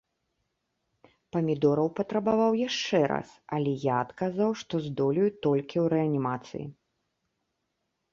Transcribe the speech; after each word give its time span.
Памідораў 1.35 1.89
патрабаваў 1.99 2.51
яшчэ 2.67 3.01
раз, 3.11 3.29
але 3.57 3.71
я 3.83 3.93
адказаў, 4.05 4.49
што 4.63 4.75
здолею 4.87 5.27
толькі 5.47 5.75
ў 5.83 5.85
рэанімацыі. 5.95 6.65